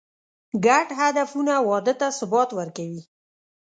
[0.65, 3.01] ګډ هدفونه واده ته ثبات ورکوي.